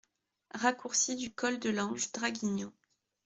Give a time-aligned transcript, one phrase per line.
[0.55, 2.71] Raccourci du Col de l'Ange, Draguignan